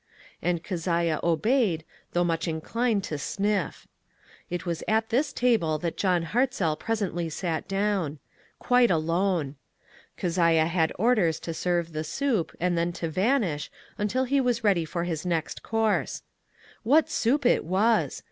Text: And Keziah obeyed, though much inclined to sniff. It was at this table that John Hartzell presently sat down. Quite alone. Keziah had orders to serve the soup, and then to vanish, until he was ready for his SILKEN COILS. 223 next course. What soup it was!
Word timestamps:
And 0.41 0.63
Keziah 0.63 1.19
obeyed, 1.21 1.85
though 2.13 2.23
much 2.23 2.47
inclined 2.47 3.03
to 3.03 3.19
sniff. 3.19 3.87
It 4.49 4.65
was 4.65 4.83
at 4.87 5.09
this 5.09 5.31
table 5.31 5.77
that 5.77 5.95
John 5.95 6.23
Hartzell 6.23 6.75
presently 6.79 7.29
sat 7.29 7.67
down. 7.67 8.17
Quite 8.57 8.89
alone. 8.89 9.57
Keziah 10.17 10.65
had 10.65 10.91
orders 10.97 11.39
to 11.41 11.53
serve 11.53 11.93
the 11.93 12.03
soup, 12.03 12.51
and 12.59 12.75
then 12.75 12.91
to 12.93 13.09
vanish, 13.09 13.69
until 13.99 14.23
he 14.23 14.41
was 14.41 14.63
ready 14.63 14.85
for 14.85 15.03
his 15.03 15.21
SILKEN 15.21 15.43
COILS. 15.61 15.61
223 15.61 15.61
next 15.61 15.61
course. 15.61 16.23
What 16.81 17.07
soup 17.07 17.45
it 17.45 17.63
was! 17.63 18.19